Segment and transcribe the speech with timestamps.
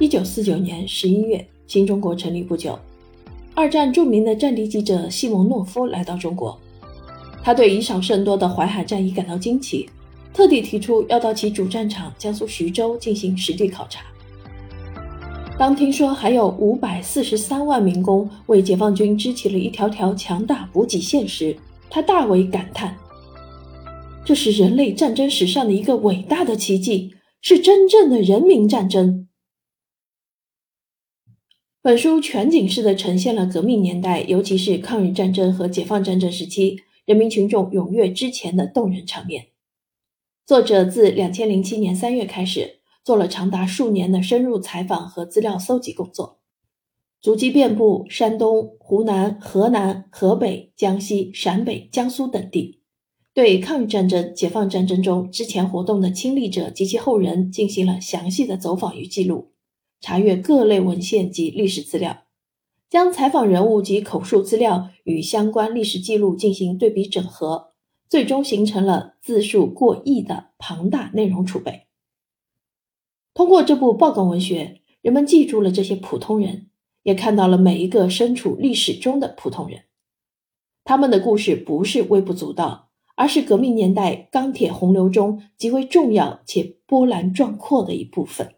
[0.00, 2.78] 一九四九年十一月，新中国成立不久，
[3.52, 6.56] 二战著名的战地记者西蒙诺夫来到中国。
[7.42, 9.90] 他对以少胜多的淮海战役感到惊奇，
[10.32, 14.04] 特地提出要到其主战场江苏徐州进行实地考察。
[15.58, 21.56] 当听说还有五百四十三万民工为解放军支起了一条条强大补给线时，
[21.90, 22.96] 他大为感叹
[24.24, 29.26] ：“这是人类战争史上的一个伟大的奇迹，是真正的人民战争。”
[31.80, 39.46] 本书全景式的呈现了革命年代，尤其是抗日战争和解放战争时期人民群众踊跃之前的动人场面。
[40.44, 46.40] 作者自两千零七年三月开始，做了长达数年的深入采访和资料搜集工作，
[47.20, 52.80] 足迹遍布山东、湖南、河南、河北、江西、陕北、江苏等地，
[53.32, 59.52] 对抗日战争、解放战争中之前活动的亲历者及其后人进行了详细的走访与记录。
[60.00, 62.24] 查阅各类文献及历史资料，
[62.88, 67.72] 将采访人物及口述资料与相关历史记录进行对比整合，
[68.08, 71.86] 最终形成了字数过亿的庞大内容储备。
[73.34, 76.70] 通过这部报告文学，人们记住了这些普通人，
[77.02, 79.82] 也看到了每一个身处历史中的普通人。
[80.84, 88.54] 他们的故事不是微不足道，而是革命年代钢铁洪流中极为重要且波澜壮阔的一部分。